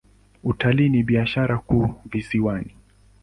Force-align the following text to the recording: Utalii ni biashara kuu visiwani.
Utalii 0.43 0.89
ni 0.89 1.03
biashara 1.03 1.57
kuu 1.57 1.95
visiwani. 2.05 2.75